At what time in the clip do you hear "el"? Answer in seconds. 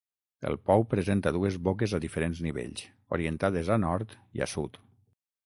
0.51-0.55